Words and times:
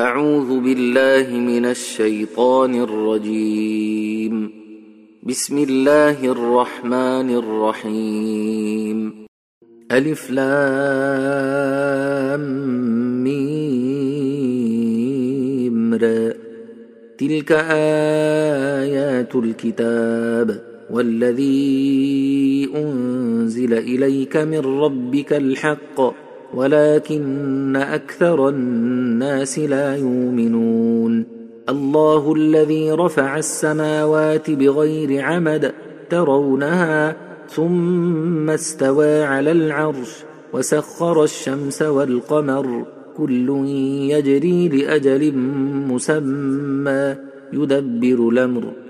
أعوذ 0.00 0.60
بالله 0.60 1.38
من 1.38 1.66
الشيطان 1.66 2.74
الرجيم. 2.74 4.52
بسم 5.22 5.58
الله 5.58 6.24
الرحمن 6.24 7.30
الرحيم. 7.30 9.26
ألف 9.92 10.30
لام 10.30 12.40
ميم 13.24 15.94
را. 15.94 16.34
تلك 17.18 17.52
آيات 18.82 19.36
الكتاب 19.36 20.62
والذي 20.90 22.68
أنزل 22.76 23.74
إليك 23.74 24.36
من 24.36 24.58
ربك 24.58 25.32
الحق. 25.32 26.29
ولكن 26.54 27.76
أكثر 27.76 28.48
الناس 28.48 29.58
لا 29.58 29.96
يؤمنون. 29.96 31.26
الله 31.68 32.34
الذي 32.34 32.92
رفع 32.92 33.38
السماوات 33.38 34.50
بغير 34.50 35.22
عمد 35.22 35.72
ترونها 36.10 37.16
ثم 37.48 38.50
استوى 38.50 39.22
على 39.22 39.52
العرش 39.52 40.24
وسخر 40.52 41.24
الشمس 41.24 41.82
والقمر. 41.82 42.84
كل 43.16 43.48
يجري 44.10 44.68
لأجل 44.68 45.34
مسمى 45.88 47.14
يدبر 47.52 48.28
الأمر. 48.28 48.89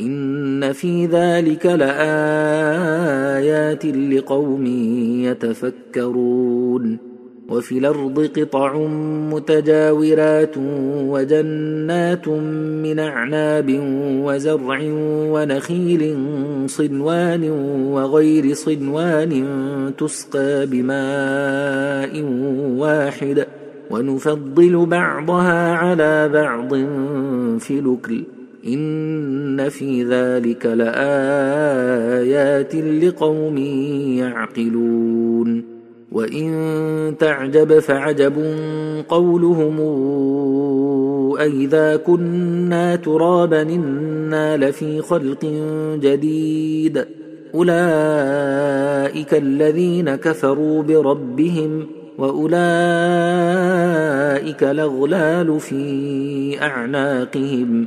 إن 0.00 0.72
في 0.72 1.06
ذلك 1.06 1.66
لآيات 1.66 1.96
لقوم 3.86 4.66
يتفكرون 5.24 6.98
وفي 7.48 7.78
الأرض 7.78 8.30
قطع 8.38 8.76
متجاورات 9.32 10.54
وجنات 11.08 12.28
من 12.28 12.98
أعناب 12.98 13.80
وزرع 14.24 14.78
ونخيل 15.32 16.16
صنوان 16.66 17.50
وغير 17.92 18.54
صنوان 18.54 19.44
تسقى 19.98 20.66
بماء 20.66 22.22
واحد 22.76 23.46
ونفضل 23.90 24.86
بعضها 24.86 25.72
على 25.74 26.28
بعض 26.28 26.74
في 27.58 27.78
الأكل 27.78 28.35
إن 28.66 29.68
في 29.68 30.04
ذلك 30.04 30.66
لآيات 30.66 31.06
لقوم 32.74 33.58
يعقلون. 34.18 35.76
وإن 36.12 37.14
تعجب 37.18 37.78
فعجب 37.78 38.56
قولهم 39.08 39.80
أئذا 41.40 41.96
كنا 41.96 42.96
ترابا 42.96 43.62
إنا 43.62 44.56
لفي 44.56 45.02
خلق 45.02 45.44
جديد. 46.02 47.04
أولئك 47.54 49.34
الذين 49.34 50.14
كفروا 50.14 50.82
بربهم 50.82 51.86
وأولئك 52.18 52.56
الأغلال 54.62 55.60
في 55.60 56.62
أعناقهم. 56.62 57.86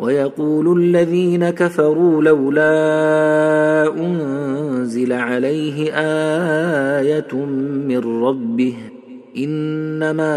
ويقول 0.00 0.80
الذين 0.82 1.50
كفروا 1.50 2.22
لولا 2.22 3.94
أنزل 3.96 5.12
عليه 5.12 5.92
آية 7.00 7.34
من 7.88 8.22
ربه 8.22 8.74
إنما 9.36 10.34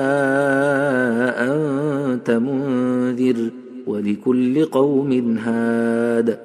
أنت 1.40 2.32
منذر 2.32 3.50
ولكل 3.88 4.66
قوم 4.66 5.38
هاد. 5.38 6.38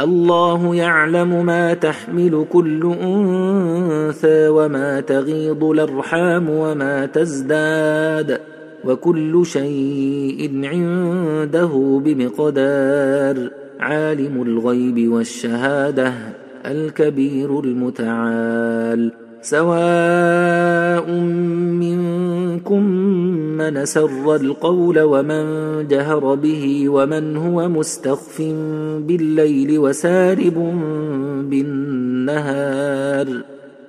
الله 0.00 0.74
يعلم 0.74 1.46
ما 1.46 1.74
تحمل 1.74 2.46
كل 2.52 2.94
أنثى 3.02 4.48
وما 4.48 5.00
تغيض 5.00 5.64
الأرحام 5.64 6.50
وما 6.50 7.06
تزداد. 7.06 8.40
وكل 8.84 9.46
شيء 9.46 10.60
عنده 10.64 12.00
بمقدار. 12.04 13.50
عالم 13.80 14.42
الغيب 14.42 15.12
والشهادة 15.12 16.12
الكبير 16.66 17.60
المتعال. 17.60 19.12
سواء 19.42 21.10
منكم 21.80 22.82
من 23.58 23.84
سر 23.84 24.36
القول 24.36 25.00
ومن 25.00 25.44
جهر 25.88 26.34
به 26.34 26.88
ومن 26.88 27.36
هو 27.36 27.68
مستخف 27.68 28.42
بالليل 29.06 29.78
وسارب 29.78 30.54
بالنهار. 31.50 33.28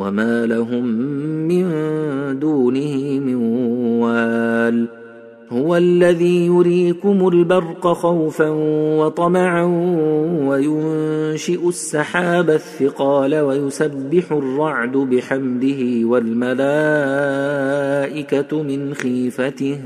وما 0.00 0.46
لهم 0.46 0.84
من 1.48 1.64
دونه 2.38 3.20
من 3.20 3.34
وال 4.00 4.88
هو 5.52 5.76
الذي 5.76 6.46
يريكم 6.46 7.28
البرق 7.28 7.86
خوفا 7.92 8.48
وطمعا 8.98 9.64
وينشئ 10.48 11.68
السحاب 11.68 12.50
الثقال 12.50 13.40
ويسبح 13.40 14.32
الرعد 14.32 14.96
بحمده 14.96 16.06
والملائكه 16.06 16.62
من 18.62 18.94
خيفته 18.94 19.78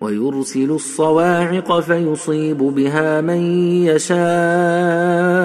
ويرسل 0.00 0.70
الصواعق 0.70 1.80
فيصيب 1.80 2.58
بها 2.58 3.20
من 3.20 3.40
يشاء 3.82 5.39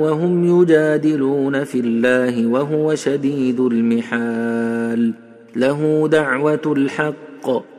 وهم 0.00 0.62
يجادلون 0.62 1.64
في 1.64 1.80
الله 1.80 2.46
وهو 2.46 2.94
شديد 2.94 3.60
المحال. 3.60 5.12
له 5.56 6.08
دعوة 6.08 6.60
الحق. 6.66 7.74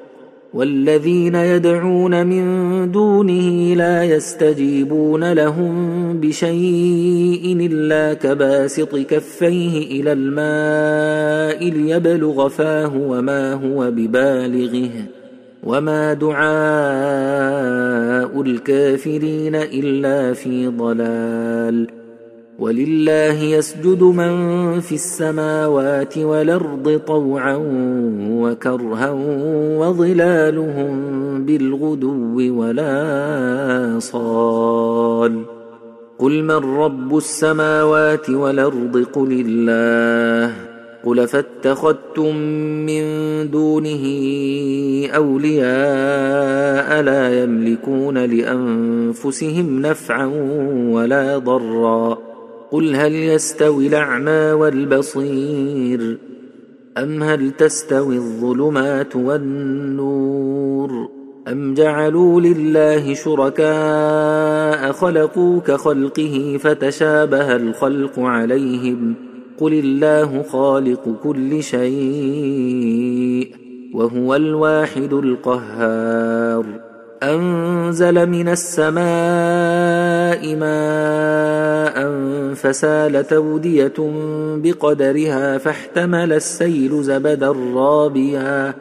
والذين 0.53 1.35
يدعون 1.35 2.27
من 2.27 2.45
دونه 2.91 3.75
لا 3.75 4.03
يستجيبون 4.03 5.33
لهم 5.33 5.73
بشيء 6.19 7.69
إلا 7.71 8.13
كباسط 8.13 8.95
كفيه 8.95 10.01
إلى 10.01 10.11
الماء 10.11 11.69
ليبلغ 11.69 12.47
فاه 12.47 12.97
وما 12.97 13.53
هو 13.53 13.91
ببالغه. 13.91 15.24
وما 15.65 16.13
دعاء 16.13 16.45
الكافرين 18.41 19.55
الا 19.55 20.33
في 20.33 20.67
ضلال 20.67 21.87
ولله 22.59 23.43
يسجد 23.43 24.03
من 24.03 24.79
في 24.79 24.95
السماوات 24.95 26.17
والارض 26.17 27.01
طوعا 27.07 27.55
وكرها 28.29 29.11
وظلالهم 29.79 30.95
بالغدو 31.45 32.59
ولا 32.59 33.95
صال 33.99 35.41
قل 36.19 36.43
من 36.43 36.77
رب 36.77 37.17
السماوات 37.17 38.29
والارض 38.29 39.05
قل 39.13 39.45
الله 39.45 40.64
قل 41.05 41.27
فاتخذتم 41.27 42.35
من 42.85 43.03
دونه 43.51 44.05
أولياء 45.15 47.01
لا 47.01 47.43
يملكون 47.43 48.17
لأنفسهم 48.17 49.81
نفعا 49.81 50.25
ولا 50.89 51.37
ضرا 51.37 52.17
قل 52.71 52.95
هل 52.95 53.13
يستوي 53.15 53.87
الأعمى 53.87 54.51
والبصير 54.51 56.17
أم 56.97 57.23
هل 57.23 57.51
تستوي 57.51 58.15
الظلمات 58.15 59.15
والنور 59.15 61.09
أم 61.47 61.73
جعلوا 61.73 62.41
لله 62.41 63.13
شركاء 63.13 64.91
خلقوا 64.91 65.59
كخلقه 65.59 66.57
فتشابه 66.59 67.55
الخلق 67.55 68.19
عليهم 68.19 69.24
قل 69.59 69.73
الله 69.73 70.43
خالق 70.43 71.15
كل 71.23 71.63
شيء 71.63 73.51
وهو 73.93 74.35
الواحد 74.35 75.13
القهار 75.13 76.65
انزل 77.23 78.29
من 78.29 78.49
السماء 78.49 78.95
ماء 80.55 81.95
فسالت 82.53 83.33
اوديه 83.33 83.93
بقدرها 84.55 85.57
فاحتمل 85.57 86.33
السيل 86.33 87.03
زبدا 87.03 87.51
رابيا 87.75 88.73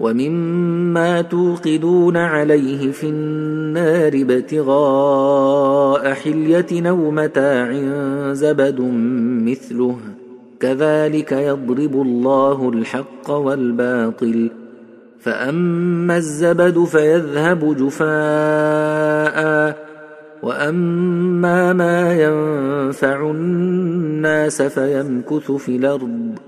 ومما 0.00 1.22
توقدون 1.22 2.16
عليه 2.16 2.90
في 2.92 3.06
النار 3.06 4.12
ابتغاء 4.14 6.12
حلية 6.12 6.88
أو 6.88 7.10
متاع 7.10 7.72
زبد 8.32 8.80
مثله 9.46 9.96
كذلك 10.60 11.32
يضرب 11.32 12.02
الله 12.02 12.68
الحق 12.68 13.30
والباطل. 13.30 14.50
فأما 15.20 16.16
الزبد 16.16 16.84
فيذهب 16.84 17.76
جفاء 17.76 19.38
وأما 20.42 21.72
ما 21.72 22.22
ينفع 22.22 23.30
الناس 23.30 24.62
فيمكث 24.62 25.52
في 25.52 25.76
الأرض. 25.76 26.47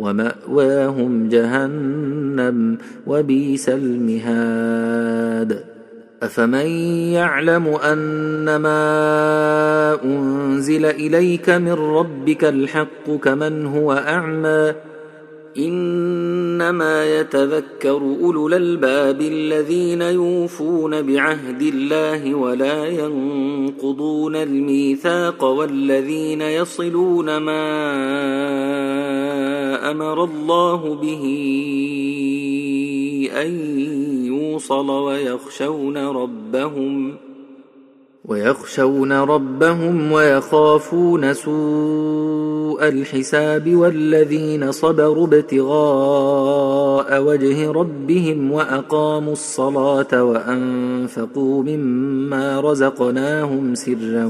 ومأواهم 0.00 1.28
جهنم 1.28 2.78
وبئس 3.06 3.68
المهاد. 3.68 5.64
أفمن 6.22 6.66
يعلم 7.12 7.66
انما 7.68 8.78
أنزل 10.04 10.84
إليك 10.86 11.50
من 11.50 11.72
ربك 11.72 12.44
الحق 12.44 13.10
كمن 13.22 13.66
هو 13.66 13.92
أعمى 13.92 14.72
إنما 15.58 17.20
يتذكر 17.20 17.96
أولو 17.96 18.48
الألباب 18.48 19.20
الذين 19.20 20.02
يوفون 20.02 21.02
بعهد 21.02 21.62
الله 21.62 22.34
ولا 22.34 22.86
ينقضون 22.86 24.36
الميثاق 24.36 25.44
والذين 25.44 26.42
يصلون 26.42 27.36
ما 27.36 27.66
أمر 29.90 30.24
الله 30.24 30.94
به 30.94 31.24
أن 33.32 33.80
يوصل 34.24 34.90
ويخشون 34.90 35.96
ربهم 35.96 37.25
ويخشون 38.28 39.12
ربهم 39.12 40.12
ويخافون 40.12 41.34
سوء 41.34 42.88
الحساب 42.88 43.74
والذين 43.74 44.72
صبروا 44.72 45.26
ابتغاء 45.26 47.22
وجه 47.22 47.70
ربهم 47.70 48.52
وأقاموا 48.52 49.32
الصلاة 49.32 50.24
وأنفقوا 50.24 51.62
مما 51.62 52.60
رزقناهم 52.60 53.74
سرا 53.74 54.24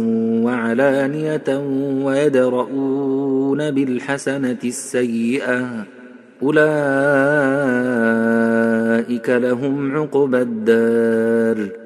وعلانية 0.45 1.59
ويدرؤون 2.05 3.71
بالحسنة 3.71 4.59
السيئة. 4.65 5.85
أولئك 6.43 6.61
لهم 9.31 9.97
عقبى 9.97 10.43
الدار. 10.43 11.86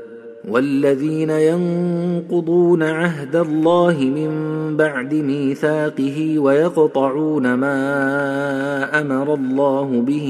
والذين 0.49 1.29
ينقضون 1.29 2.83
عهد 2.83 3.35
الله 3.35 3.97
من 3.99 4.31
بعد 4.77 5.13
ميثاقه 5.13 6.39
ويقطعون 6.39 7.53
ما 7.53 9.01
أمر 9.01 9.33
الله 9.33 10.01
به 10.01 10.27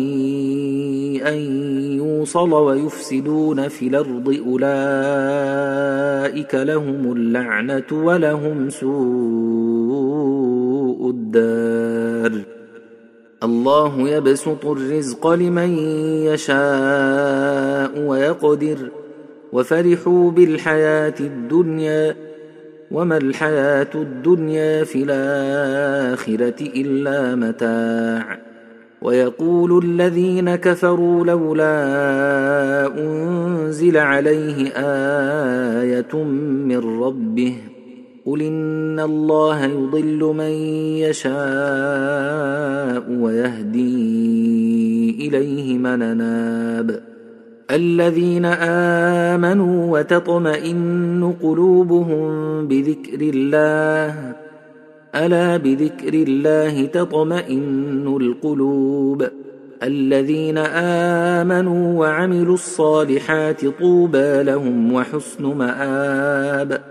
أن 1.27 1.37
يوصل 1.97 2.53
ويفسدون 2.53 3.67
في 3.67 3.87
الأرض 3.87 4.41
أولئك 4.47 4.65
لهم 6.55 7.11
اللعنة 7.11 7.83
ولهم 7.91 8.69
سوء 8.69 8.91
الدار. 11.09 12.41
الله 13.43 14.09
يبسط 14.09 14.65
الرزق 14.65 15.27
لمن 15.27 15.77
يشاء 16.27 17.99
ويقدر. 18.07 19.00
وفرحوا 19.53 20.31
بالحياة 20.31 21.13
الدنيا 21.19 22.15
وما 22.91 23.17
الحياة 23.17 23.89
الدنيا 23.95 24.83
في 24.83 25.03
الآخرة 25.03 26.55
إلا 26.75 27.35
متاع. 27.35 28.51
ويقول 29.01 29.85
الذين 29.85 30.55
كفروا 30.55 31.25
لولا 31.25 31.67
أنزل 32.97 33.97
عليه 33.97 34.67
آية 35.81 36.23
من 36.23 37.01
ربه 37.03 37.55
قل 38.25 38.41
إن 38.41 38.99
الله 38.99 39.65
يضل 39.65 40.33
من 40.37 40.51
يشاء 41.09 41.31
ويهدي 43.11 43.87
إليه 45.27 45.77
من 45.77 46.17
ناب 46.17 47.03
الذين 47.71 48.45
آمنوا 48.45 49.99
وتطمئن 49.99 51.33
قلوبهم 51.41 52.27
بذكر 52.67 53.21
الله 53.21 54.35
ألا 55.15 55.57
بذكر 55.57 56.13
الله 56.13 56.85
تطمئن 56.85 58.17
القلوب؟ 58.21 59.27
الذين 59.83 60.57
آمنوا 61.37 61.99
وعملوا 61.99 62.53
الصالحات 62.53 63.65
طوبى 63.65 64.43
لهم 64.43 64.93
وحسن 64.93 65.43
مآب. 65.43 66.90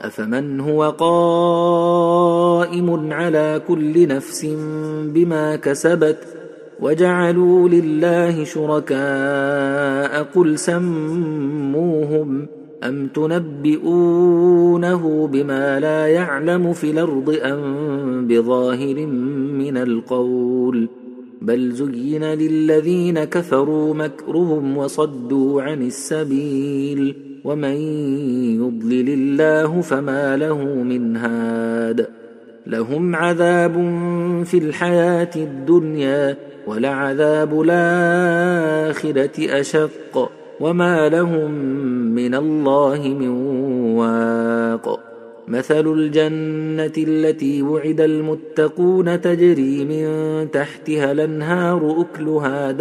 أفمن 0.00 0.60
هو 0.60 0.90
قائم 0.90 2.32
على 3.12 3.62
كل 3.68 4.08
نفس 4.08 4.46
بما 5.04 5.56
كسبت 5.56 6.18
وجعلوا 6.80 7.68
لله 7.68 8.44
شركاء 8.44 10.22
قل 10.22 10.58
سموهم 10.58 12.46
أم 12.84 13.06
تنبئونه 13.08 14.46
بما 15.26 15.80
لا 15.80 16.06
يعلم 16.06 16.72
في 16.72 16.90
الأرض 16.90 17.38
أم 17.42 18.26
بظاهر 18.26 19.06
من 19.56 19.76
القول 19.76 20.88
بل 21.42 21.72
زين 21.72 22.24
للذين 22.24 23.24
كفروا 23.24 23.94
مكرهم 23.94 24.76
وصدوا 24.76 25.62
عن 25.62 25.82
السبيل 25.82 27.29
ومن 27.44 27.76
يضلل 28.60 29.08
الله 29.08 29.80
فما 29.80 30.36
له 30.36 30.64
من 30.64 31.16
هاد 31.16 32.06
لهم 32.66 33.16
عذاب 33.16 33.72
في 34.44 34.58
الحياة 34.58 35.30
الدنيا 35.36 36.36
ولعذاب 36.66 37.60
الاخره 37.60 39.60
اشق 39.60 40.30
وما 40.60 41.08
لهم 41.08 41.50
من 42.14 42.34
الله 42.34 43.08
من 43.08 43.28
واق 43.96 45.00
مثل 45.48 45.92
الجنه 45.92 46.92
التي 46.98 47.62
وعد 47.62 48.00
المتقون 48.00 49.20
تجري 49.20 49.84
من 49.84 50.06
تحتها 50.50 51.12
الانهار 51.12 52.00
اكلها 52.00 52.72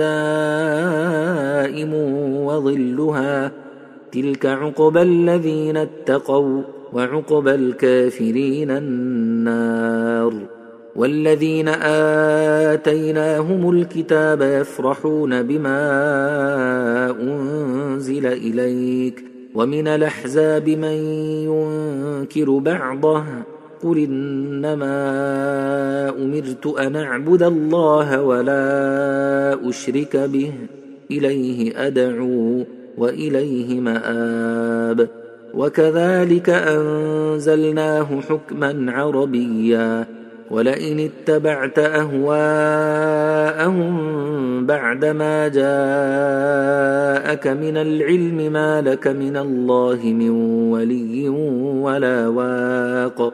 دائم 1.70 1.94
وظلها 2.46 3.51
تلك 4.12 4.46
عقبى 4.46 5.01
الذين 5.01 5.78
اتقوا 5.78 6.62
وعقبى 6.94 7.56
الكافرين 7.56 8.72
النار 8.72 10.34
والذين 10.96 11.68
آتيناهم 12.74 13.70
الكتاب 13.70 14.42
يفرحون 14.42 15.44
بما 15.44 15.82
أنزل 17.22 18.25
إليك 18.25 19.24
ومن 19.56 19.88
الأحزاب 19.88 20.70
من 20.70 20.98
ينكر 21.46 22.58
بعضه 22.58 23.24
قل 23.84 23.98
إنما 23.98 24.89
أمرت 26.10 26.68
أن 26.68 26.96
أعبد 26.96 27.44
الله 27.44 28.22
ولا 28.22 29.70
أشرك 29.70 30.18
به 30.18 30.51
إليه 31.12 31.88
أدعو 31.88 32.66
وإليه 33.00 33.79
مآب. 33.79 35.08
وكذلك 35.53 36.50
أنزلناه 36.50 38.08
حكما 38.29 38.91
عربيا. 38.91 40.06
ولئن 40.51 41.00
اتبعت 41.00 41.79
أهواءهم 41.79 42.65
بعدما 44.65 45.48
جاءك 45.48 47.48
من 47.48 47.77
العلم 47.77 48.53
ما 48.53 48.82
لك 48.82 49.08
من 49.08 49.38
الله 49.38 50.00
من 50.03 50.29
ولي 50.72 51.29
ولا 51.79 52.27
واق. 52.27 53.34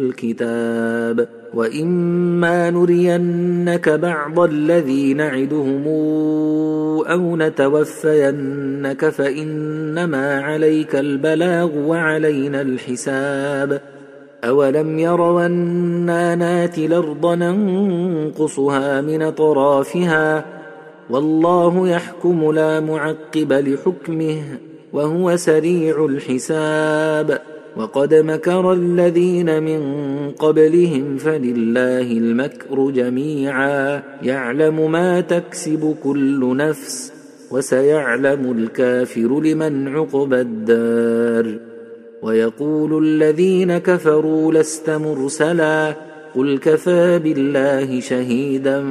الكتاب 0.00 1.28
وإما 1.54 2.70
نرينك 2.70 3.88
بعض 3.88 4.40
الذي 4.40 5.14
نعدهم 5.14 5.84
أو 7.06 7.36
نتوفينك 7.36 9.08
فإنما 9.08 10.40
عليك 10.40 10.96
البلاغ 10.96 11.78
وعلينا 11.78 12.60
الحساب. 12.60 13.80
أولم 14.44 14.98
يروا 14.98 15.46
أنا 15.46 16.34
ناتي 16.34 16.86
الأرض 16.86 17.26
ننقصها 17.26 19.00
من 19.00 19.22
أطرافها؟ 19.22 20.44
والله 21.10 21.88
يحكم 21.88 22.52
لا 22.52 22.80
معقب 22.80 23.52
لحكمه 23.52 24.42
وهو 24.92 25.36
سريع 25.36 26.04
الحساب. 26.04 27.53
وقد 27.76 28.14
مكر 28.14 28.72
الذين 28.72 29.62
من 29.62 29.80
قبلهم 30.30 31.16
فلله 31.16 32.12
المكر 32.12 32.90
جميعا. 32.90 34.02
يعلم 34.22 34.92
ما 34.92 35.20
تكسب 35.20 35.96
كل 36.04 36.56
نفس 36.56 37.12
وسيعلم 37.50 38.52
الكافر 38.58 39.40
لمن 39.40 39.88
عقب 39.88 40.34
الدار. 40.34 41.58
ويقول 42.22 43.04
الذين 43.04 43.78
كفروا 43.78 44.52
لست 44.52 44.90
مرسلا 44.90 45.94
قل 46.34 46.58
كفى 46.58 47.18
بالله 47.18 48.00
شهيدا 48.00 48.84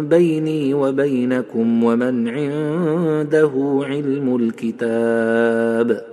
بيني 0.00 0.74
وبينكم 0.74 1.84
ومن 1.84 2.28
عنده 2.28 3.82
علم 3.84 4.36
الكتاب. 4.36 6.09